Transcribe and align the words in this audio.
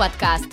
подкаст. 0.00 0.46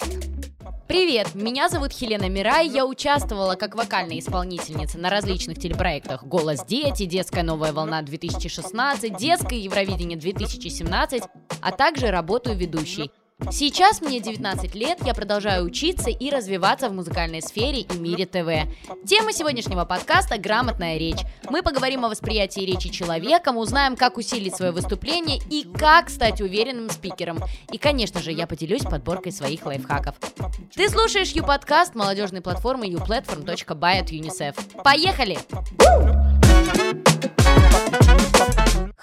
Привет, 0.90 1.34
меня 1.34 1.70
зовут 1.70 1.94
Хелена 1.94 2.28
Мирай, 2.28 2.68
я 2.68 2.86
участвовала 2.86 3.56
как 3.56 3.76
вокальная 3.76 4.20
исполнительница 4.20 4.98
на 4.98 5.10
различных 5.10 5.58
телепроектах 5.58 6.26
«Голос 6.26 6.66
дети», 6.66 7.06
«Детская 7.06 7.44
новая 7.44 7.72
волна 7.72 8.02
2016», 8.02 9.18
«Детское 9.18 9.58
Евровидение 9.58 10.20
2017», 10.20 11.24
а 11.62 11.72
также 11.72 12.12
работаю 12.12 12.58
ведущей– 12.58 13.10
Сейчас 13.52 14.02
мне 14.02 14.20
19 14.20 14.76
лет, 14.76 14.98
я 15.06 15.14
продолжаю 15.14 15.64
учиться 15.64 16.10
и 16.10 16.30
развиваться 16.30 16.90
в 16.90 16.94
музыкальной 16.94 17.42
сфере 17.42 17.82
и 17.82 17.98
мире 17.98 18.26
ТВ. 18.26 18.68
Тема 19.06 19.32
сегодняшнего 19.32 19.86
подкаста– 19.86 20.38
грамотная 20.40 20.98
речь. 20.98 21.20
Мы 21.50 21.62
поговорим 21.62 22.04
о 22.04 22.10
восприятии 22.10 22.62
речи 22.62 22.90
человеком, 22.90 23.58
узнаем, 23.58 23.96
как 23.96 24.18
усилить 24.18 24.56
свое 24.56 24.72
выступление 24.72 25.40
и 25.50 25.64
как 25.64 26.10
стать 26.10 26.42
уверенным 26.42 26.90
спикером. 26.90 27.40
И, 27.72 27.78
конечно 27.78 28.22
же, 28.22 28.32
я 28.32 28.48
поделюсь 28.48 28.84
подборкой 28.84 29.32
своих 29.32 29.66
лайфхаков. 29.66 30.16
Ты 30.74 30.90
слушаешь 30.90 31.30
Ю-подкаст 31.30 31.96
молодежной 31.96 32.42
платформы 32.42 32.88
uplatform.by 32.88 34.00
от 34.00 34.12
UNICEF. 34.12 34.84
Поехали! 34.84 35.38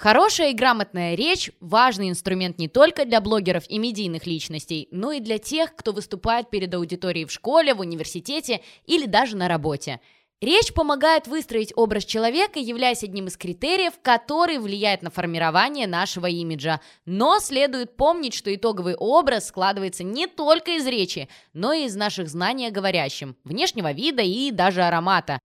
Хорошая 0.05 0.51
и 0.51 0.53
грамотная 0.53 1.15
речь– 1.15 1.49
важный 1.59 2.11
инструмент 2.11 2.59
не 2.59 2.67
только 2.67 3.05
для 3.05 3.19
блогеров 3.19 3.63
и 3.67 3.79
медийных 3.79 4.27
личностей, 4.27 4.87
но 4.91 5.11
и 5.11 5.19
для 5.19 5.39
тех, 5.39 5.75
кто 5.75 5.93
выступает 5.93 6.51
перед 6.51 6.71
аудиторией 6.75 7.25
в 7.25 7.31
школе, 7.31 7.73
в 7.73 7.79
университете 7.79 8.61
или 8.85 9.07
даже 9.07 9.35
на 9.35 9.47
работе. 9.47 9.99
Речь 10.41 10.75
помогает 10.75 11.25
выстроить 11.25 11.73
образ 11.75 12.05
человека, 12.05 12.59
являясь 12.59 13.03
одним 13.03 13.25
из 13.25 13.35
критериев, 13.35 13.93
который 14.03 14.59
влияет 14.59 15.01
на 15.01 15.09
формирование 15.09 15.87
нашего 15.87 16.27
имиджа. 16.27 16.81
Но 17.07 17.39
следует 17.39 17.97
помнить, 17.97 18.35
что 18.35 18.53
итоговый 18.53 18.93
образ 18.93 19.47
складывается 19.47 20.03
не 20.03 20.27
только 20.27 20.75
из 20.75 20.85
речи, 20.85 21.29
но 21.53 21.73
и 21.73 21.85
из 21.85 21.95
наших 21.95 22.29
знаний 22.29 22.67
о 22.67 22.71
говорящем, 22.71 23.35
внешнего 23.43 23.91
вида 23.91 24.21
и 24.21 24.51
даже 24.51 24.83
аромата. 24.83 25.39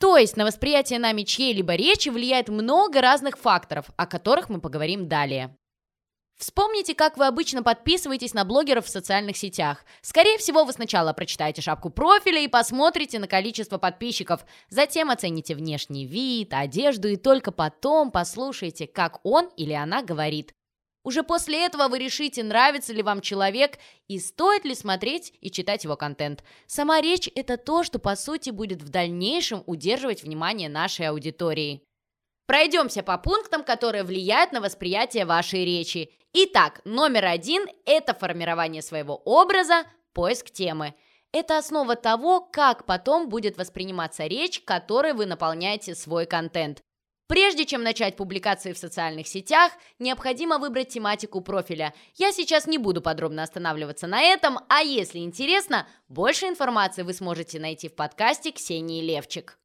То 0.00 0.16
есть 0.16 0.36
на 0.36 0.46
восприятие 0.46 0.98
нами 0.98 1.22
чьей-либо 1.22 1.74
речи 1.74 2.08
влияет 2.08 2.48
много 2.48 3.02
разных 3.02 3.36
факторов, 3.36 3.90
о 3.98 4.06
которых 4.06 4.48
мы 4.48 4.58
поговорим 4.58 5.08
далее. 5.08 5.54
Вспомните, 6.38 6.94
как 6.94 7.18
вы 7.18 7.26
обычно 7.26 7.62
подписываетесь 7.62 8.32
на 8.32 8.46
блогеров 8.46 8.86
в 8.86 8.88
социальных 8.88 9.36
сетях. 9.36 9.84
Скорее 10.00 10.38
всего, 10.38 10.64
вы 10.64 10.72
сначала 10.72 11.12
прочитаете 11.12 11.60
шапку 11.60 11.90
профиля 11.90 12.40
и 12.40 12.48
посмотрите 12.48 13.18
на 13.18 13.28
количество 13.28 13.76
подписчиков, 13.76 14.46
затем 14.70 15.10
оцените 15.10 15.54
внешний 15.54 16.06
вид, 16.06 16.54
одежду 16.54 17.08
и 17.08 17.16
только 17.16 17.52
потом 17.52 18.10
послушайте, 18.10 18.86
как 18.86 19.20
он 19.22 19.50
или 19.58 19.74
она 19.74 20.02
говорит. 20.02 20.54
Уже 21.02 21.22
после 21.22 21.64
этого 21.64 21.88
вы 21.88 21.98
решите, 21.98 22.42
нравится 22.42 22.92
ли 22.92 23.02
вам 23.02 23.22
человек 23.22 23.78
и 24.06 24.18
стоит 24.18 24.64
ли 24.64 24.74
смотреть 24.74 25.32
и 25.40 25.50
читать 25.50 25.84
его 25.84 25.96
контент. 25.96 26.44
Сама 26.66 27.00
речь– 27.00 27.30
это 27.34 27.56
то, 27.56 27.84
что 27.84 27.98
по 27.98 28.16
сути 28.16 28.50
будет 28.50 28.82
в 28.82 28.90
дальнейшем 28.90 29.62
удерживать 29.66 30.22
внимание 30.22 30.68
нашей 30.68 31.08
аудитории. 31.08 31.82
Пройдемся 32.46 33.02
по 33.02 33.16
пунктам, 33.16 33.64
которые 33.64 34.04
влияют 34.04 34.52
на 34.52 34.60
восприятие 34.60 35.24
вашей 35.24 35.64
речи. 35.64 36.10
Итак, 36.34 36.82
номер 36.84 37.26
один– 37.26 37.66
это 37.86 38.12
формирование 38.12 38.82
своего 38.82 39.16
образа, 39.24 39.84
поиск 40.12 40.50
темы. 40.50 40.94
Это 41.32 41.58
основа 41.58 41.94
того, 41.96 42.40
как 42.40 42.86
потом 42.86 43.28
будет 43.28 43.56
восприниматься 43.56 44.26
речь, 44.26 44.60
которой 44.62 45.12
вы 45.12 45.26
наполняете 45.26 45.94
свой 45.94 46.26
контент. 46.26 46.82
Прежде 47.30 47.64
чем 47.64 47.84
начать 47.84 48.16
публикации 48.16 48.72
в 48.72 48.78
социальных 48.78 49.28
сетях, 49.28 49.70
необходимо 50.00 50.58
выбрать 50.58 50.88
тематику 50.88 51.40
профиля. 51.40 51.94
Я 52.16 52.32
сейчас 52.32 52.66
не 52.66 52.76
буду 52.76 53.00
подробно 53.00 53.44
останавливаться 53.44 54.08
на 54.08 54.20
этом, 54.20 54.58
а 54.68 54.80
если 54.80 55.20
интересно, 55.20 55.86
больше 56.08 56.46
информации 56.46 57.02
вы 57.02 57.12
сможете 57.12 57.60
найти 57.60 57.88
в 57.88 57.94
подкасте 57.94 58.50
Ксении 58.50 59.00
Левчик. 59.00 59.60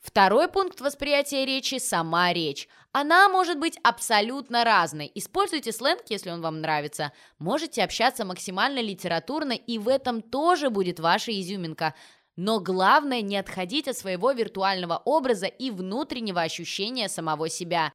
Второй 0.00 0.48
пункт 0.48 0.80
восприятия 0.80 1.44
речи– 1.44 1.78
сама 1.78 2.32
речь. 2.32 2.68
Она 2.92 3.28
может 3.28 3.58
быть 3.58 3.78
абсолютно 3.82 4.64
разной. 4.64 5.12
Используйте 5.14 5.72
сленг, 5.72 6.00
если 6.08 6.30
он 6.30 6.40
вам 6.40 6.62
нравится. 6.62 7.12
Можете 7.38 7.82
общаться 7.84 8.24
максимально 8.24 8.78
литературно, 8.78 9.52
и 9.52 9.76
в 9.76 9.88
этом 9.88 10.22
тоже 10.22 10.70
будет 10.70 11.00
ваша 11.00 11.38
изюминка. 11.38 11.94
Но 12.38 12.60
главное 12.60 13.20
не 13.20 13.36
отходить 13.36 13.88
от 13.88 13.98
своего 13.98 14.30
виртуального 14.30 15.02
образа 15.04 15.46
и 15.46 15.72
внутреннего 15.72 16.40
ощущения 16.40 17.08
самого 17.08 17.48
себя. 17.48 17.92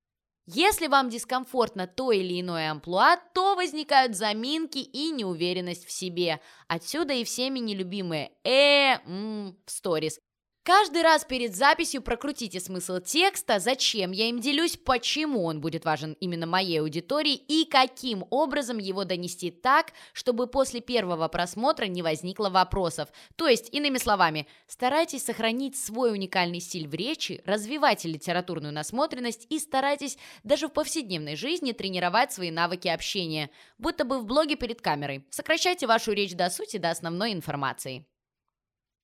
Если 0.48 0.88
вам 0.88 1.08
дискомфортно 1.08 1.88
то 1.88 2.12
или 2.12 2.42
иное 2.42 2.70
амплуа, 2.70 3.16
то 3.34 3.56
возникают 3.56 4.18
заминки 4.18 4.80
и 4.80 5.12
неуверенность 5.12 5.86
в 5.86 5.92
себе. 5.94 6.42
Отсюда 6.68 7.14
и 7.14 7.24
всеми 7.24 7.60
нелюбимые 7.60 8.34
«э», 8.44 8.98
«м» 9.06 9.58
в 9.66 9.72
сторис. 9.72 10.20
Каждый 10.66 11.02
раз 11.02 11.26
перед 11.26 11.54
записью 11.54 12.02
прокрутите 12.02 12.62
смысл 12.62 13.00
текста, 13.00 13.60
зачем 13.60 14.12
я 14.12 14.30
им 14.30 14.40
делюсь, 14.40 14.78
почему 14.78 15.44
он 15.44 15.60
будет 15.60 15.84
важен 15.84 16.16
именно 16.22 16.46
моей 16.46 16.80
аудитории 16.80 17.34
и 17.34 17.66
каким 17.66 18.26
образом 18.30 18.78
его 18.78 19.04
донести 19.04 19.52
так, 19.52 19.92
чтобы 20.14 20.48
после 20.48 20.80
первого 20.80 21.28
просмотра 21.28 21.88
не 21.88 22.02
возникло 22.02 22.50
вопросов. 22.50 23.10
То 23.36 23.50
есть, 23.50 23.74
иными 23.74 23.98
словами, 23.98 24.48
старайтесь 24.66 25.26
сохранить 25.26 25.76
свой 25.76 26.14
уникальный 26.14 26.62
стиль 26.62 26.88
в 26.88 26.94
речи, 26.94 27.42
развивайте 27.44 28.08
литературную 28.08 28.74
насмотренность 28.74 29.46
и 29.50 29.60
старайтесь 29.60 30.18
даже 30.46 30.70
в 30.70 30.72
повседневной 30.72 31.36
жизни 31.36 31.74
тренировать 31.74 32.32
свои 32.32 32.52
навыки 32.52 32.88
общения, 32.88 33.50
будто 33.78 34.06
бы 34.06 34.18
в 34.18 34.26
блоге 34.26 34.56
перед 34.56 34.80
камерой. 34.80 35.26
Сокращайте 35.30 35.88
вашу 35.88 36.14
речь 36.14 36.36
до 36.36 36.50
сути, 36.50 36.78
до 36.78 36.90
основной 36.90 37.34
информации. 37.34 38.08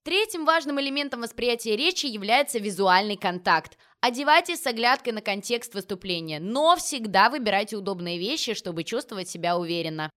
Третьим 0.03 0.45
важным 0.45 0.79
элементом 0.79 1.21
восприятия 1.21 1.75
речи 1.75 2.05
является 2.05 2.57
визуальный 2.59 3.17
контакт. 3.17 3.77
Одевайтесь 4.01 4.61
с 4.61 4.65
оглядкой 4.65 5.11
на 5.11 5.21
контекст 5.21 5.73
выступления, 5.73 6.39
но 6.39 6.77
всегда 6.77 7.29
выбирайте 7.29 7.75
удобные 7.75 8.17
вещи, 8.17 8.53
чтобы 8.53 8.85
чувствовать 8.85 9.27
себя 9.27 9.57
уверенно. 9.57 10.09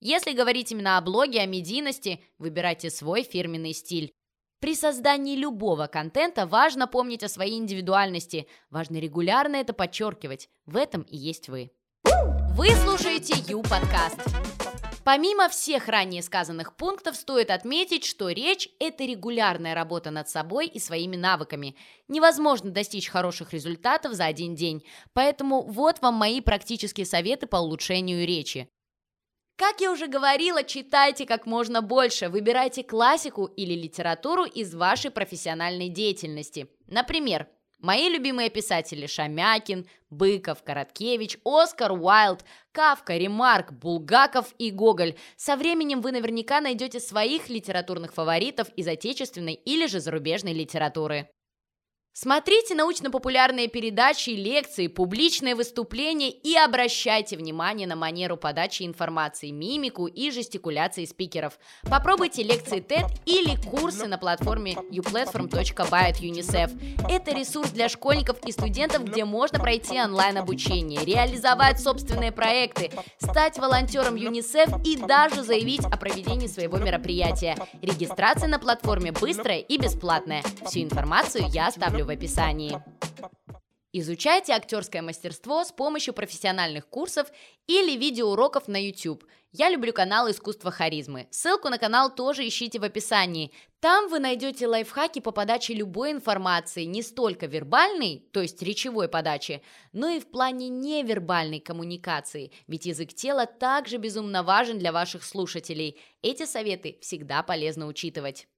Если 0.00 0.32
говорить 0.32 0.72
именно 0.72 0.98
о 0.98 1.00
блоге, 1.00 1.40
о 1.40 1.46
медийности, 1.46 2.20
выбирайте 2.38 2.90
свой 2.90 3.22
фирменный 3.22 3.72
стиль. 3.72 4.12
При 4.60 4.74
создании 4.74 5.36
любого 5.36 5.86
контента 5.86 6.46
важно 6.46 6.86
помнить 6.86 7.22
о 7.22 7.28
своей 7.28 7.58
индивидуальности. 7.58 8.48
Важно 8.70 8.96
регулярно 8.96 9.56
это 9.56 9.74
подчеркивать. 9.74 10.48
В 10.66 10.76
этом 10.76 11.02
и 11.02 11.16
есть 11.16 11.48
вы. 11.48 11.70
Вы 12.56 12.70
слушаете 12.70 13.34
Ю-подкаст. 13.46 14.18
Помимо 15.04 15.50
всех 15.50 15.88
ранее 15.88 16.22
сказанных 16.22 16.76
пунктов, 16.76 17.14
стоит 17.16 17.50
отметить, 17.50 18.06
что 18.06 18.30
речь– 18.30 18.70
это 18.80 19.04
регулярная 19.04 19.74
работа 19.74 20.10
над 20.10 20.30
собой 20.30 20.66
и 20.66 20.80
своими 20.80 21.14
навыками. 21.14 21.76
Невозможно 22.08 22.70
достичь 22.70 23.08
хороших 23.08 23.52
результатов 23.52 24.14
за 24.14 24.24
один 24.24 24.54
день, 24.54 24.82
поэтому 25.12 25.62
вот 25.62 26.00
вам 26.00 26.14
мои 26.14 26.40
практические 26.40 27.04
советы 27.04 27.46
по 27.46 27.56
улучшению 27.56 28.26
речи. 28.26 28.70
Как 29.56 29.80
я 29.80 29.92
уже 29.92 30.06
говорила, 30.06 30.64
читайте 30.64 31.26
как 31.26 31.44
можно 31.44 31.82
больше, 31.82 32.30
выбирайте 32.30 32.82
классику 32.82 33.44
или 33.44 33.74
литературу 33.74 34.44
из 34.44 34.74
вашей 34.74 35.10
профессиональной 35.10 35.90
деятельности. 35.90 36.68
Например, 36.86 37.46
Мои 37.78 38.08
любимые 38.08 38.50
писатели 38.50 39.06
Шамякин, 39.06 39.86
Быков, 40.10 40.62
Короткевич, 40.62 41.38
Оскар 41.44 41.92
Уайлд, 41.92 42.44
Кавка, 42.72 43.16
Ремарк, 43.16 43.72
Булгаков 43.72 44.54
и 44.58 44.70
Гоголь. 44.70 45.16
Со 45.36 45.56
временем 45.56 46.00
вы 46.00 46.12
наверняка 46.12 46.60
найдете 46.60 47.00
своих 47.00 47.48
литературных 47.48 48.14
фаворитов 48.14 48.68
из 48.70 48.86
отечественной 48.88 49.54
или 49.54 49.86
же 49.86 50.00
зарубежной 50.00 50.52
литературы. 50.52 51.28
Смотрите 52.16 52.76
научно-популярные 52.76 53.66
передачи, 53.66 54.30
лекции, 54.30 54.86
публичные 54.86 55.56
выступления 55.56 56.30
и 56.30 56.56
обращайте 56.56 57.36
внимание 57.36 57.88
на 57.88 57.96
манеру 57.96 58.36
подачи 58.36 58.84
информации, 58.84 59.50
мимику 59.50 60.06
и 60.06 60.30
жестикуляции 60.30 61.06
спикеров. 61.06 61.58
Попробуйте 61.82 62.44
лекции 62.44 62.78
TED 62.78 63.08
или 63.26 63.56
курсы 63.68 64.06
на 64.06 64.16
платформе 64.16 64.74
uplatform.by 64.92 66.10
от 66.10 66.20
UNICEF. 66.20 67.10
Это 67.10 67.32
ресурс 67.32 67.70
для 67.70 67.88
школьников 67.88 68.38
и 68.46 68.52
студентов, 68.52 69.02
где 69.02 69.24
можно 69.24 69.58
пройти 69.58 70.00
онлайн-обучение, 70.00 71.04
реализовать 71.04 71.80
собственные 71.80 72.30
проекты, 72.30 72.92
стать 73.18 73.58
волонтером 73.58 74.14
UNICEF 74.14 74.84
и 74.84 74.96
даже 74.98 75.42
заявить 75.42 75.84
о 75.84 75.96
проведении 75.96 76.46
своего 76.46 76.78
мероприятия. 76.78 77.56
Регистрация 77.82 78.48
на 78.48 78.60
платформе 78.60 79.10
быстрая 79.10 79.58
и 79.58 79.78
бесплатная. 79.78 80.44
Всю 80.64 80.84
информацию 80.84 81.46
я 81.48 81.66
оставлю 81.66 82.03
в 82.04 82.10
описании. 82.10 82.80
Изучайте 83.96 84.52
актерское 84.52 85.02
мастерство 85.02 85.62
с 85.62 85.70
помощью 85.70 86.14
профессиональных 86.14 86.88
курсов 86.88 87.28
или 87.68 87.96
видеоуроков 87.96 88.66
на 88.66 88.76
YouTube. 88.76 89.24
Я 89.52 89.70
люблю 89.70 89.92
канал 89.92 90.28
«Искусство 90.28 90.72
харизмы». 90.72 91.28
Ссылку 91.30 91.68
на 91.68 91.78
канал 91.78 92.12
тоже 92.12 92.44
ищите 92.44 92.80
в 92.80 92.82
описании. 92.82 93.52
Там 93.78 94.08
вы 94.08 94.18
найдете 94.18 94.66
лайфхаки 94.66 95.20
по 95.20 95.30
подаче 95.30 95.74
любой 95.74 96.10
информации, 96.10 96.82
не 96.82 97.02
столько 97.02 97.46
вербальной, 97.46 98.28
то 98.32 98.42
есть 98.42 98.60
речевой 98.62 99.08
подачи, 99.08 99.62
но 99.92 100.08
и 100.08 100.18
в 100.18 100.28
плане 100.28 100.68
невербальной 100.70 101.60
коммуникации, 101.60 102.50
ведь 102.66 102.86
язык 102.86 103.14
тела 103.14 103.46
также 103.46 103.98
безумно 103.98 104.42
важен 104.42 104.80
для 104.80 104.90
ваших 104.90 105.22
слушателей. 105.22 106.00
Эти 106.20 106.46
советы 106.46 106.98
всегда 107.00 107.44
полезно 107.44 107.86
учитывать. 107.86 108.48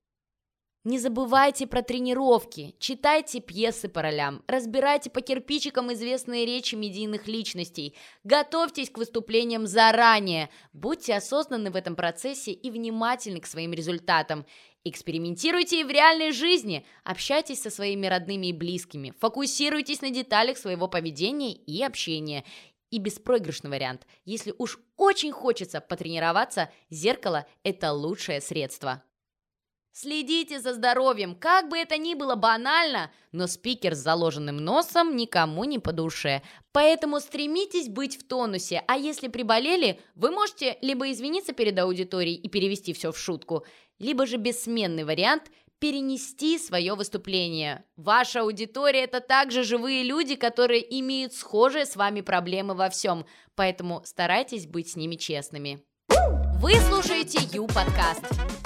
Не 0.86 1.00
забывайте 1.00 1.66
про 1.66 1.82
тренировки, 1.82 2.76
читайте 2.78 3.40
пьесы 3.40 3.88
по 3.88 4.02
ролям, 4.02 4.44
разбирайте 4.46 5.10
по 5.10 5.20
кирпичикам 5.20 5.92
известные 5.92 6.46
речи 6.46 6.76
медийных 6.76 7.26
личностей, 7.26 7.96
готовьтесь 8.22 8.90
к 8.90 8.98
выступлениям 8.98 9.66
заранее, 9.66 10.48
будьте 10.72 11.16
осознанны 11.16 11.72
в 11.72 11.74
этом 11.74 11.96
процессе 11.96 12.52
и 12.52 12.70
внимательны 12.70 13.40
к 13.40 13.48
своим 13.48 13.72
результатам. 13.72 14.46
Экспериментируйте 14.84 15.80
и 15.80 15.82
в 15.82 15.90
реальной 15.90 16.30
жизни, 16.30 16.86
общайтесь 17.02 17.62
со 17.62 17.70
своими 17.70 18.06
родными 18.06 18.46
и 18.46 18.52
близкими, 18.52 19.12
фокусируйтесь 19.18 20.02
на 20.02 20.10
деталях 20.10 20.56
своего 20.56 20.86
поведения 20.86 21.52
и 21.52 21.82
общения. 21.82 22.44
И 22.90 22.98
беспроигрышный 23.00 23.70
вариант. 23.70 24.06
Если 24.24 24.54
уж 24.56 24.78
очень 24.96 25.32
хочется 25.32 25.80
потренироваться, 25.80 26.70
зеркало– 26.90 27.44
это 27.64 27.90
лучшее 27.90 28.40
средство. 28.40 29.02
Следите 29.98 30.60
за 30.60 30.74
здоровьем, 30.74 31.34
как 31.34 31.70
бы 31.70 31.78
это 31.78 31.96
ни 31.96 32.12
было 32.12 32.34
банально, 32.34 33.10
но 33.32 33.46
спикер 33.46 33.94
с 33.94 33.98
заложенным 34.00 34.58
носом 34.58 35.16
никому 35.16 35.64
не 35.64 35.78
по 35.78 35.90
душе. 35.90 36.42
Поэтому 36.72 37.18
стремитесь 37.18 37.88
быть 37.88 38.18
в 38.18 38.28
тонусе, 38.28 38.84
а 38.88 38.98
если 38.98 39.28
приболели, 39.28 39.98
вы 40.14 40.32
можете 40.32 40.76
либо 40.82 41.10
извиниться 41.10 41.54
перед 41.54 41.78
аудиторией 41.78 42.36
и 42.36 42.46
перевести 42.50 42.92
все 42.92 43.10
в 43.10 43.16
шутку, 43.16 43.64
либо 43.98 44.26
же 44.26 44.36
бессменный 44.36 45.04
вариант– 45.04 45.44
перенести 45.78 46.58
свое 46.58 46.94
выступление. 46.94 47.82
Ваша 47.96 48.42
аудитория– 48.42 49.04
это 49.04 49.20
также 49.20 49.62
живые 49.62 50.02
люди, 50.02 50.34
которые 50.36 50.84
имеют 51.00 51.32
схожие 51.32 51.86
с 51.86 51.96
вами 51.96 52.20
проблемы 52.20 52.74
во 52.74 52.90
всем, 52.90 53.24
поэтому 53.54 54.02
старайтесь 54.04 54.66
быть 54.66 54.90
с 54.90 54.96
ними 54.96 55.16
честными. 55.16 55.82
Вы 56.60 56.74
слушаете 56.74 57.38
Ю-подкаст. 57.50 58.65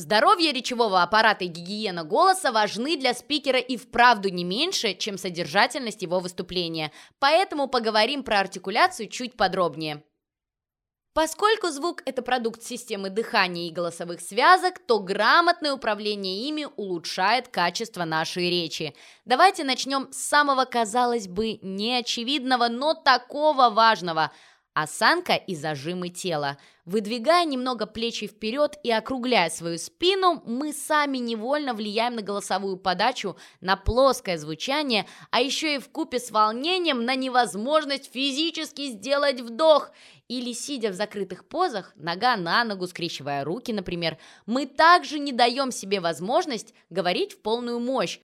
Здоровье 0.00 0.50
речевого 0.50 1.02
аппарата 1.02 1.44
и 1.44 1.48
гигиена 1.48 2.04
голоса 2.04 2.52
важны 2.52 2.96
для 2.96 3.12
спикера 3.12 3.58
и 3.58 3.76
вправду 3.76 4.30
не 4.30 4.44
меньше, 4.44 4.94
чем 4.94 5.18
содержательность 5.18 6.00
его 6.00 6.20
выступления. 6.20 6.90
Поэтому 7.18 7.68
поговорим 7.68 8.24
про 8.24 8.40
артикуляцию 8.40 9.10
чуть 9.10 9.36
подробнее. 9.36 10.02
Поскольку 11.12 11.68
звук– 11.68 12.02
это 12.06 12.22
продукт 12.22 12.62
системы 12.62 13.10
дыхания 13.10 13.68
и 13.68 13.72
голосовых 13.72 14.22
связок, 14.22 14.78
то 14.78 15.00
грамотное 15.00 15.74
управление 15.74 16.48
ими 16.48 16.66
улучшает 16.76 17.48
качество 17.48 18.04
нашей 18.04 18.48
речи. 18.48 18.94
Давайте 19.26 19.64
начнем 19.64 20.10
с 20.12 20.16
самого, 20.16 20.64
казалось 20.64 21.28
бы, 21.28 21.58
неочевидного, 21.60 22.68
но 22.68 22.94
такого 22.94 23.68
важного– 23.68 24.32
Осанка 24.72 25.34
и 25.34 25.56
зажимы 25.56 26.10
тела. 26.10 26.56
Выдвигая 26.84 27.44
немного 27.44 27.86
плечи 27.86 28.28
вперед 28.28 28.78
и 28.84 28.90
округляя 28.90 29.50
свою 29.50 29.78
спину, 29.78 30.42
мы 30.46 30.72
сами 30.72 31.18
невольно 31.18 31.74
влияем 31.74 32.14
на 32.14 32.22
голосовую 32.22 32.76
подачу, 32.76 33.36
на 33.60 33.76
плоское 33.76 34.38
звучание, 34.38 35.06
а 35.30 35.40
еще 35.40 35.74
и 35.74 35.78
в 35.78 35.90
купе 35.90 36.20
с 36.20 36.30
волнением 36.30 37.04
на 37.04 37.16
невозможность 37.16 38.12
физически 38.12 38.88
сделать 38.88 39.40
вдох. 39.40 39.90
Или 40.28 40.52
сидя 40.52 40.90
в 40.90 40.94
закрытых 40.94 41.48
позах, 41.48 41.92
нога 41.96 42.36
на 42.36 42.62
ногу, 42.62 42.86
скрещивая 42.86 43.42
руки, 43.42 43.72
например, 43.72 44.18
мы 44.46 44.66
также 44.66 45.18
не 45.18 45.32
даем 45.32 45.72
себе 45.72 46.00
возможность 46.00 46.74
говорить 46.88 47.32
в 47.32 47.42
полную 47.42 47.80
мощь, 47.80 48.20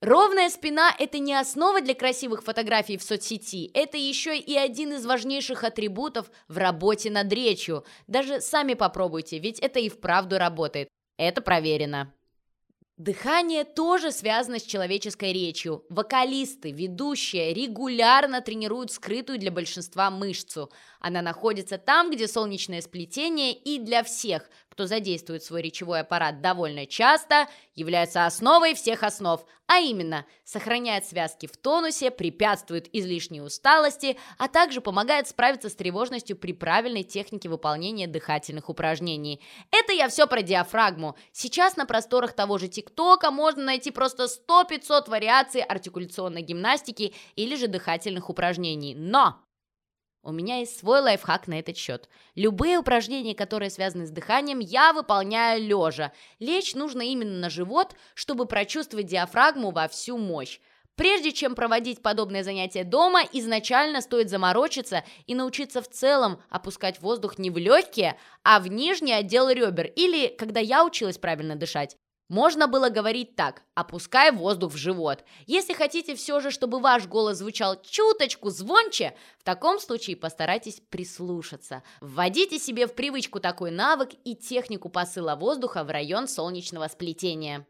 Ровная 0.00 0.48
спина– 0.48 0.94
это 0.98 1.18
не 1.18 1.34
основа 1.34 1.82
для 1.82 1.94
красивых 1.94 2.42
фотографий 2.42 2.96
в 2.96 3.02
соцсети, 3.02 3.70
это 3.74 3.98
еще 3.98 4.38
и 4.38 4.56
один 4.56 4.94
из 4.94 5.04
важнейших 5.04 5.62
атрибутов 5.62 6.30
в 6.48 6.56
работе 6.56 7.10
над 7.10 7.30
речью. 7.30 7.84
Даже 8.06 8.40
сами 8.40 8.72
попробуйте, 8.72 9.38
ведь 9.38 9.58
это 9.58 9.78
и 9.78 9.90
вправду 9.90 10.38
работает. 10.38 10.88
Это 11.18 11.42
проверено. 11.42 12.14
Дыхание 12.96 13.64
тоже 13.64 14.10
связано 14.10 14.58
с 14.58 14.62
человеческой 14.62 15.32
речью. 15.34 15.84
Вокалисты, 15.90 16.70
ведущие 16.70 17.52
регулярно 17.52 18.40
тренируют 18.40 18.92
скрытую 18.92 19.38
для 19.38 19.50
большинства 19.50 20.10
мышцу. 20.10 20.70
Она 20.98 21.20
находится 21.20 21.76
там, 21.78 22.10
где 22.10 22.28
солнечное 22.28 22.82
сплетение, 22.82 23.54
и 23.54 23.78
для 23.78 24.02
всех, 24.02 24.50
кто 24.70 24.86
задействует 24.86 25.42
свой 25.42 25.62
речевой 25.62 26.00
аппарат 26.00 26.40
довольно 26.40 26.86
часто, 26.86 27.48
является 27.74 28.24
основой 28.24 28.74
всех 28.74 29.02
основ, 29.02 29.44
а 29.66 29.78
именно 29.78 30.26
сохраняет 30.44 31.04
связки 31.04 31.46
в 31.46 31.56
тонусе, 31.56 32.10
препятствует 32.10 32.88
излишней 32.92 33.40
усталости, 33.40 34.16
а 34.38 34.48
также 34.48 34.80
помогает 34.80 35.28
справиться 35.28 35.68
с 35.68 35.74
тревожностью 35.74 36.36
при 36.36 36.52
правильной 36.52 37.02
технике 37.02 37.48
выполнения 37.48 38.06
дыхательных 38.06 38.68
упражнений. 38.68 39.42
Это 39.70 39.92
я 39.92 40.08
все 40.08 40.26
про 40.26 40.42
диафрагму. 40.42 41.16
Сейчас 41.32 41.76
на 41.76 41.84
просторах 41.84 42.32
того 42.32 42.58
же 42.58 42.68
ТикТока 42.68 43.30
можно 43.30 43.64
найти 43.64 43.90
просто 43.90 44.24
100-500 44.24 45.10
вариаций 45.10 45.62
артикуляционной 45.62 46.42
гимнастики 46.42 47.14
или 47.34 47.56
же 47.56 47.66
дыхательных 47.66 48.30
упражнений. 48.30 48.94
Но 48.94 49.40
у 50.22 50.32
меня 50.32 50.58
есть 50.58 50.78
свой 50.78 51.00
лайфхак 51.00 51.48
на 51.48 51.58
этот 51.58 51.76
счет. 51.76 52.08
Любые 52.34 52.78
упражнения, 52.78 53.34
которые 53.34 53.70
связаны 53.70 54.06
с 54.06 54.10
дыханием, 54.10 54.58
я 54.58 54.92
выполняю 54.92 55.62
лежа. 55.62 56.12
Лечь 56.38 56.74
нужно 56.74 57.02
именно 57.02 57.38
на 57.38 57.48
живот, 57.48 57.94
чтобы 58.14 58.44
прочувствовать 58.46 59.06
диафрагму 59.06 59.70
во 59.70 59.88
всю 59.88 60.18
мощь. 60.18 60.60
Прежде 60.94 61.32
чем 61.32 61.54
проводить 61.54 62.02
подобное 62.02 62.44
занятие 62.44 62.84
дома, 62.84 63.22
изначально 63.32 64.02
стоит 64.02 64.28
заморочиться 64.28 65.04
и 65.26 65.34
научиться 65.34 65.80
в 65.80 65.88
целом 65.88 66.42
опускать 66.50 67.00
воздух 67.00 67.38
не 67.38 67.48
в 67.50 67.56
легкие, 67.56 68.18
а 68.44 68.60
в 68.60 68.66
нижний 68.66 69.14
отдел 69.14 69.48
ребер, 69.48 69.86
или, 69.96 70.26
когда 70.26 70.60
я 70.60 70.84
училась 70.84 71.16
правильно 71.16 71.56
дышать, 71.56 71.96
можно 72.30 72.68
было 72.68 72.90
говорить 72.90 73.34
так, 73.34 73.64
опускай 73.74 74.30
воздух 74.30 74.72
в 74.72 74.76
живот. 74.76 75.24
Если 75.46 75.72
хотите 75.72 76.14
все 76.14 76.38
же, 76.38 76.52
чтобы 76.52 76.78
ваш 76.78 77.08
голос 77.08 77.38
звучал 77.38 77.76
чуточку 77.82 78.50
звонче, 78.50 79.16
в 79.40 79.42
таком 79.42 79.80
случае 79.80 80.16
постарайтесь 80.16 80.80
прислушаться. 80.90 81.82
Вводите 82.00 82.60
себе 82.60 82.86
в 82.86 82.94
привычку 82.94 83.40
такой 83.40 83.72
навык 83.72 84.10
и 84.24 84.36
технику 84.36 84.88
посыла 84.88 85.34
воздуха 85.34 85.82
в 85.82 85.90
район 85.90 86.28
солнечного 86.28 86.86
сплетения. 86.86 87.66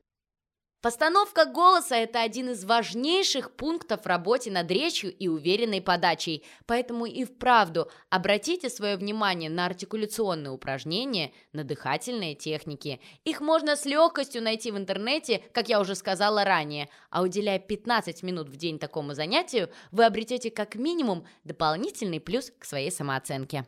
Постановка 0.83 1.45
голоса– 1.45 1.95
это 1.97 2.23
один 2.23 2.49
из 2.51 2.65
важнейших 2.65 3.51
пунктов 3.53 4.05
в 4.05 4.07
работе 4.07 4.51
над 4.51 4.71
речью 4.71 5.15
и 5.15 5.29
уверенной 5.29 5.83
подачей, 5.83 6.43
поэтому 6.65 7.05
и 7.05 7.25
вправду 7.25 7.91
обратите 8.09 8.71
свое 8.71 8.97
внимание 8.97 9.51
на 9.51 9.67
артикуляционные 9.67 10.51
упражнения, 10.51 11.33
на 11.53 11.65
дыхательные 11.65 12.35
техники. 12.35 12.99
Их 13.25 13.43
можно 13.43 13.77
с 13.77 13.85
легкостью 13.85 14.43
найти 14.43 14.71
в 14.71 14.79
интернете, 14.79 15.43
как 15.53 15.69
я 15.69 15.81
уже 15.81 15.95
сказала 15.95 16.45
ранее, 16.45 16.89
а 17.11 17.21
уделяя 17.21 17.59
15 17.59 18.23
минут 18.23 18.49
в 18.49 18.57
день 18.57 18.79
такому 18.79 19.13
занятию, 19.13 19.69
вы 19.91 20.07
обретете 20.07 20.51
как 20.51 20.77
минимум 20.77 21.27
дополнительный 21.45 22.21
плюс 22.21 22.51
к 22.59 22.65
своей 22.65 22.91
самооценке. 22.91 23.67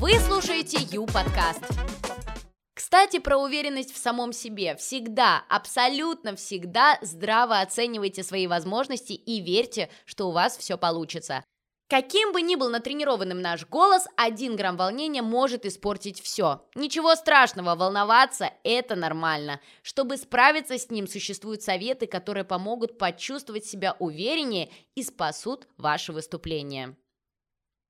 Вы 0.00 0.14
слушаете 0.14 0.78
Ю-подкаст. 0.90 1.62
Кстати, 2.74 3.20
про 3.20 3.38
уверенность 3.38 3.94
в 3.94 3.98
самом 3.98 4.32
себе. 4.32 4.74
Всегда, 4.76 5.44
абсолютно 5.48 6.34
всегда 6.34 6.98
здраво 7.02 7.60
оценивайте 7.60 8.24
свои 8.24 8.48
возможности 8.48 9.12
и 9.12 9.40
верьте, 9.40 9.88
что 10.04 10.28
у 10.28 10.32
вас 10.32 10.56
все 10.56 10.76
получится. 10.76 11.44
Каким 11.88 12.32
бы 12.32 12.42
ни 12.42 12.56
был 12.56 12.70
натренированным 12.70 13.40
наш 13.40 13.66
голос, 13.66 14.06
один 14.16 14.56
грамм 14.56 14.76
волнения 14.76 15.22
может 15.22 15.66
испортить 15.66 16.20
все. 16.20 16.66
Ничего 16.74 17.14
страшного, 17.14 17.76
волноваться– 17.76 18.50
это 18.64 18.96
нормально. 18.96 19.60
Чтобы 19.82 20.16
справиться 20.16 20.78
с 20.78 20.90
ним, 20.90 21.06
существуют 21.06 21.62
советы, 21.62 22.06
которые 22.06 22.44
помогут 22.44 22.98
почувствовать 22.98 23.66
себя 23.66 23.94
увереннее 23.98 24.70
и 24.96 25.02
спасут 25.04 25.68
ваше 25.76 26.12
выступление. 26.12 26.96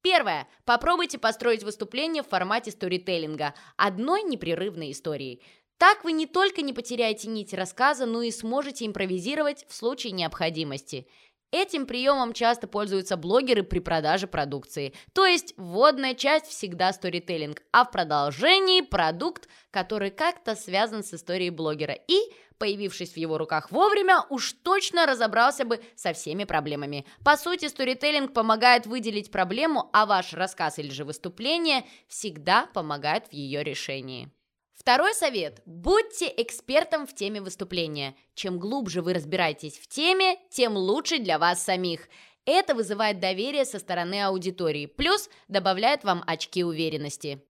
Первое. 0.04 0.46
Попробуйте 0.66 1.18
построить 1.18 1.64
выступление 1.64 2.22
в 2.22 2.28
формате 2.28 2.70
сторителлинга, 2.70 3.54
одной 3.78 4.22
непрерывной 4.22 4.90
историей. 4.90 5.42
Так 5.78 6.04
вы 6.04 6.12
не 6.12 6.26
только 6.26 6.60
не 6.60 6.74
потеряете 6.74 7.28
нить 7.28 7.54
рассказа, 7.54 8.04
но 8.04 8.20
и 8.20 8.30
сможете 8.30 8.84
импровизировать 8.84 9.64
в 9.66 9.74
случае 9.74 10.12
необходимости. 10.12 11.08
Этим 11.50 11.86
приемом 11.86 12.32
часто 12.32 12.66
пользуются 12.66 13.16
блогеры 13.16 13.62
при 13.62 13.78
продаже 13.78 14.26
продукции. 14.26 14.92
То 15.12 15.24
есть 15.24 15.54
вводная 15.56 16.14
часть 16.14 16.46
всегда 16.46 16.92
сторителлинг, 16.92 17.62
а 17.72 17.84
в 17.84 17.92
продолжении 17.92 18.80
продукт, 18.80 19.48
который 19.70 20.10
как-то 20.10 20.56
связан 20.56 21.04
с 21.04 21.14
историей 21.14 21.50
блогера 21.50 21.94
и, 21.94 22.18
появившись 22.58 23.12
в 23.12 23.16
его 23.16 23.38
руках 23.38 23.70
вовремя, 23.70 24.24
уж 24.30 24.52
точно 24.52 25.06
разобрался 25.06 25.64
бы 25.64 25.80
со 25.94 26.12
всеми 26.12 26.44
проблемами. 26.44 27.06
По 27.24 27.36
сути, 27.36 27.68
сторителлинг 27.68 28.32
помогает 28.32 28.86
выделить 28.86 29.30
проблему, 29.30 29.90
а 29.92 30.06
ваш 30.06 30.32
рассказ 30.32 30.78
или 30.78 30.90
же 30.90 31.04
выступление 31.04 31.84
всегда 32.08 32.66
помогает 32.74 33.28
в 33.28 33.32
ее 33.32 33.62
решении. 33.62 34.30
Второй 34.74 35.14
совет. 35.14 35.62
Будьте 35.64 36.32
экспертом 36.36 37.06
в 37.06 37.14
теме 37.14 37.40
выступления. 37.40 38.16
Чем 38.34 38.58
глубже 38.58 39.02
вы 39.02 39.14
разбираетесь 39.14 39.78
в 39.78 39.86
теме, 39.86 40.36
тем 40.50 40.76
лучше 40.76 41.18
для 41.18 41.38
вас 41.38 41.62
самих. 41.62 42.08
Это 42.44 42.74
вызывает 42.74 43.20
доверие 43.20 43.64
со 43.64 43.78
стороны 43.78 44.22
аудитории, 44.22 44.86
плюс 44.86 45.30
добавляет 45.48 46.04
вам 46.04 46.22
очки 46.26 46.62
уверенности. 46.62 47.42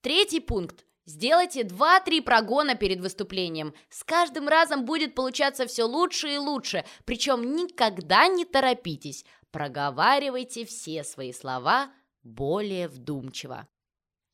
Третий 0.00 0.40
пункт. 0.40 0.86
Сделайте 1.04 1.62
2-3 1.62 2.22
прогона 2.22 2.74
перед 2.74 3.00
выступлением. 3.00 3.74
С 3.90 4.02
каждым 4.02 4.48
разом 4.48 4.84
будет 4.84 5.14
получаться 5.14 5.66
все 5.66 5.84
лучше 5.84 6.34
и 6.34 6.38
лучше, 6.38 6.84
причем 7.04 7.54
никогда 7.54 8.26
не 8.26 8.44
торопитесь. 8.44 9.24
Проговаривайте 9.52 10.64
все 10.64 11.04
свои 11.04 11.32
слова 11.32 11.92
более 12.22 12.88
вдумчиво. 12.88 13.68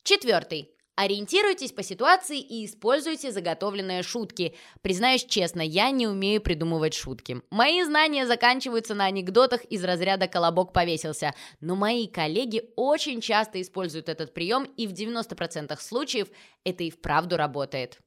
Четвертый. 0.02 0.71
Ориентируйтесь 0.94 1.72
по 1.72 1.82
ситуации 1.82 2.38
и 2.38 2.66
используйте 2.66 3.32
заготовленные 3.32 4.02
шутки. 4.02 4.54
Признаюсь 4.82 5.24
честно, 5.24 5.62
я 5.62 5.90
не 5.90 6.06
умею 6.06 6.42
придумывать 6.42 6.92
шутки. 6.92 7.40
Мои 7.50 7.82
знания 7.82 8.26
заканчиваются 8.26 8.94
на 8.94 9.06
анекдотах 9.06 9.64
из 9.64 9.82
разряда 9.84 10.28
«колобок 10.28 10.74
повесился», 10.74 11.34
но 11.60 11.76
мои 11.76 12.06
коллеги 12.06 12.64
очень 12.76 13.22
часто 13.22 13.62
используют 13.62 14.10
этот 14.10 14.34
прием, 14.34 14.64
и 14.76 14.86
в 14.86 14.92
90% 14.92 15.80
случаев 15.80 16.28
это 16.62 16.84
и 16.84 16.90
вправду 16.90 17.38
работает. 17.38 17.98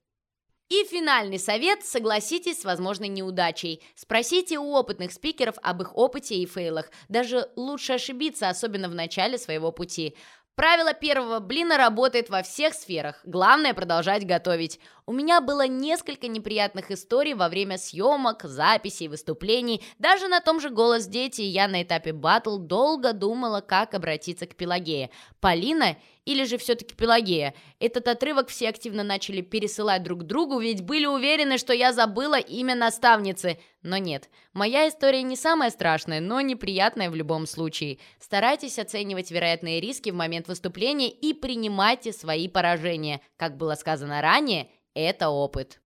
И 0.70 0.84
финальный 0.84 1.38
совет– 1.38 1.84
согласитесь 1.86 2.62
с 2.62 2.66
возможной 2.66 3.08
неудачей. 3.08 3.84
Спросите 3.94 4.58
у 4.58 4.72
опытных 4.72 5.12
спикеров 5.12 5.58
об 5.62 5.84
их 5.84 5.96
опыте 5.96 6.36
и 6.36 6.48
фейлах. 6.48 6.90
Даже 7.08 7.50
лучше 7.56 7.94
ошибиться, 7.94 8.50
особенно 8.50 8.90
в 8.90 8.96
начале 8.96 9.38
своего 9.38 9.72
пути. 9.72 10.16
Правило 10.56 10.94
первого 10.94 11.42
блина 11.42 11.78
работает 11.78 12.30
во 12.30 12.42
всех 12.42 12.74
сферах. 12.74 13.20
Главное 13.26 13.74
продолжать 13.74 14.26
готовить. 14.26 14.80
У 15.08 15.14
меня 15.14 15.40
было 15.40 15.68
несколько 15.68 16.28
неприятных 16.28 16.90
историй 16.90 17.36
во 17.36 17.48
время 17.48 17.78
съемок, 17.78 18.42
записей, 18.44 19.08
выступлений. 19.08 19.84
Даже 20.00 20.28
на 20.28 20.42
том 20.42 20.60
же 20.60 20.72
«Голос 20.72 21.06
дети» 21.06 21.44
я 21.44 21.68
на 21.68 21.84
этапе 21.84 22.12
батл 22.12 22.58
долго 22.58 23.14
думала, 23.14 23.62
как 23.62 23.94
обратиться 23.94 24.48
к 24.48 24.56
Пелагее. 24.56 25.12
Полина 25.40 25.96
или 26.26 26.44
же 26.44 26.58
все-таки 26.58 26.96
Пелагея? 26.96 27.54
Этот 27.80 28.08
отрывок 28.08 28.50
все 28.50 28.68
активно 28.68 29.04
начали 29.04 29.42
пересылать 29.42 30.02
друг 30.02 30.24
другу, 30.24 30.58
ведь 30.58 30.82
были 30.82 31.06
уверены, 31.06 31.60
что 31.60 31.72
я 31.72 31.94
забыла 31.94 32.40
имя 32.40 32.74
наставницы. 32.74 33.60
Но 33.84 33.98
нет, 33.98 34.32
моя 34.54 34.90
история 34.90 35.22
не 35.22 35.36
самая 35.36 35.70
страшная, 35.70 36.20
но 36.20 36.42
неприятная 36.42 37.12
в 37.12 37.16
любом 37.16 37.46
случае. 37.46 38.00
Старайтесь 38.20 38.80
оценивать 38.80 39.30
вероятные 39.30 39.80
риски 39.80 40.10
в 40.10 40.16
момент 40.16 40.48
выступления 40.48 41.12
и 41.12 41.34
принимайте 41.34 42.12
свои 42.12 42.48
поражения. 42.48 43.22
Как 43.38 43.56
было 43.56 43.76
сказано 43.76 44.20
ранее, 44.24 44.68
это 44.96 45.30
опыт. 45.30 45.82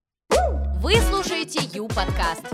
Вы 0.82 0.96
слушаете 1.02 1.60
Ю-подкаст. 1.74 2.46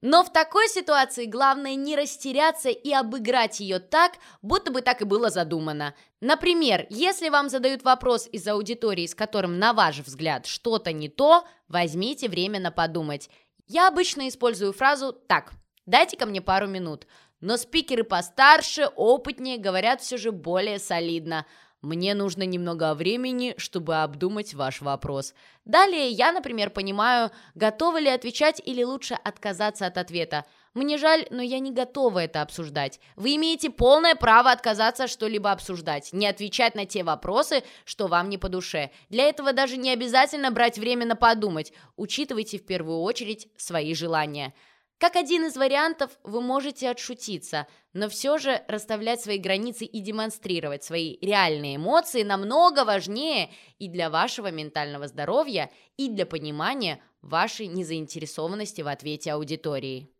Но 0.00 0.22
в 0.22 0.32
такой 0.32 0.68
ситуации 0.68 1.26
главное 1.26 1.74
не 1.74 1.96
растеряться 1.96 2.68
и 2.68 2.92
обыграть 2.92 3.58
ее 3.58 3.80
так, 3.80 4.12
будто 4.40 4.70
бы 4.70 4.80
так 4.80 5.02
и 5.02 5.04
было 5.04 5.28
задумано. 5.28 5.94
Например, 6.20 6.86
если 6.88 7.28
вам 7.28 7.48
задают 7.48 7.82
вопрос 7.82 8.28
из 8.30 8.46
аудитории, 8.46 9.06
с 9.06 9.14
которым, 9.16 9.58
на 9.58 9.72
ваш 9.72 9.98
взгляд, 9.98 10.46
что-то 10.46 10.92
не 10.92 11.08
то, 11.08 11.44
возьмите 11.66 12.28
время 12.28 12.60
на 12.60 12.70
подумать. 12.70 13.28
Я 13.66 13.88
обычно 13.88 14.28
использую 14.28 14.72
фразу 14.72 15.12
«так, 15.12 15.52
дайте-ка 15.84 16.24
мне 16.24 16.40
пару 16.40 16.68
минут». 16.68 17.06
Но 17.40 17.56
спикеры 17.56 18.02
постарше, 18.02 18.86
опытнее 18.86 19.58
говорят 19.58 20.00
все 20.00 20.16
же 20.16 20.32
более 20.32 20.78
солидно– 20.78 21.44
мне 21.80 22.14
нужно 22.14 22.42
немного 22.42 22.92
времени, 22.94 23.54
чтобы 23.56 24.02
обдумать 24.02 24.52
ваш 24.54 24.80
вопрос. 24.80 25.32
Далее 25.64 26.08
я, 26.08 26.32
например, 26.32 26.70
понимаю, 26.70 27.30
готова 27.54 28.00
ли 28.00 28.08
отвечать 28.08 28.60
или 28.64 28.82
лучше 28.82 29.14
отказаться 29.14 29.86
от 29.86 29.96
ответа. 29.96 30.44
Мне 30.74 30.98
жаль, 30.98 31.26
но 31.30 31.40
я 31.40 31.60
не 31.60 31.72
готова 31.72 32.20
это 32.20 32.42
обсуждать. 32.42 33.00
Вы 33.16 33.36
имеете 33.36 33.70
полное 33.70 34.16
право 34.16 34.50
отказаться 34.50 35.06
что-либо 35.06 35.52
обсуждать, 35.52 36.12
не 36.12 36.26
отвечать 36.26 36.74
на 36.74 36.84
те 36.84 37.04
вопросы, 37.04 37.62
что 37.84 38.08
вам 38.08 38.28
не 38.28 38.38
по 38.38 38.48
душе. 38.48 38.90
Для 39.08 39.24
этого 39.28 39.52
даже 39.52 39.76
не 39.76 39.90
обязательно 39.90 40.50
брать 40.50 40.78
время 40.78 41.06
на 41.06 41.14
подумать. 41.14 41.72
Учитывайте 41.96 42.58
в 42.58 42.66
первую 42.66 43.00
очередь 43.00 43.48
свои 43.56 43.94
желания. 43.94 44.52
Как 44.98 45.14
один 45.14 45.44
из 45.44 45.56
вариантов, 45.56 46.10
вы 46.24 46.40
можете 46.40 46.90
отшутиться, 46.90 47.68
но 47.92 48.08
все 48.08 48.36
же 48.38 48.64
расставлять 48.66 49.20
свои 49.20 49.38
границы 49.38 49.84
и 49.84 50.00
демонстрировать 50.00 50.82
свои 50.82 51.18
реальные 51.20 51.76
эмоции 51.76 52.24
намного 52.24 52.84
важнее 52.84 53.50
и 53.78 53.88
для 53.88 54.10
вашего 54.10 54.50
ментального 54.50 55.06
здоровья, 55.06 55.70
и 55.96 56.08
для 56.08 56.26
понимания 56.26 57.00
вашей 57.22 57.68
незаинтересованности 57.68 58.82
в 58.82 58.88
ответе 58.88 59.32
аудитории. 59.34 60.10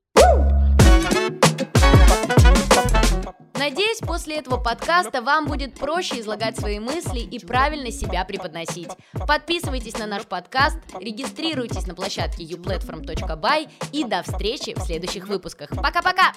Надеюсь, 3.55 3.99
после 3.99 4.37
этого 4.37 4.57
подкаста 4.57 5.21
вам 5.21 5.47
будет 5.47 5.75
проще 5.75 6.21
излагать 6.21 6.57
свои 6.57 6.79
мысли 6.79 7.21
и 7.21 7.45
правильно 7.45 7.91
себя 7.91 8.25
преподносить. 8.25 8.91
Подписывайтесь 9.27 9.99
на 9.99 10.07
наш 10.07 10.25
подкаст, 10.27 10.79
регистрируйтесь 10.99 11.87
на 11.87 11.95
площадке 11.95 12.45
uplatform.by 12.45 13.71
и 13.93 14.05
до 14.05 14.23
встречи 14.23 14.75
в 14.75 14.81
следующих 14.81 15.29
выпусках. 15.29 15.71
Пока-пока! 15.71 16.33